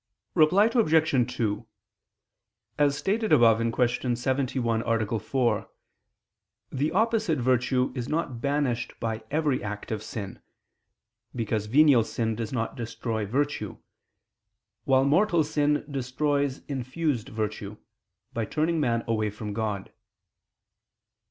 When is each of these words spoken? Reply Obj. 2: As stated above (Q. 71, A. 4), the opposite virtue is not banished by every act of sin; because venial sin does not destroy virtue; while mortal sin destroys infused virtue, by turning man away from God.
Reply 0.33 0.65
Obj. 0.65 1.35
2: 1.37 1.67
As 2.79 2.97
stated 2.97 3.31
above 3.31 3.59
(Q. 3.59 4.15
71, 4.15 4.81
A. 4.81 5.19
4), 5.19 5.69
the 6.71 6.89
opposite 6.91 7.37
virtue 7.37 7.91
is 7.93 8.09
not 8.09 8.41
banished 8.41 8.99
by 8.99 9.23
every 9.29 9.61
act 9.63 9.91
of 9.91 10.01
sin; 10.01 10.41
because 11.35 11.67
venial 11.67 12.03
sin 12.03 12.33
does 12.35 12.51
not 12.51 12.75
destroy 12.75 13.27
virtue; 13.27 13.77
while 14.85 15.05
mortal 15.05 15.43
sin 15.43 15.85
destroys 15.87 16.65
infused 16.67 17.29
virtue, 17.29 17.77
by 18.33 18.43
turning 18.43 18.79
man 18.79 19.03
away 19.07 19.29
from 19.29 19.53
God. 19.53 19.91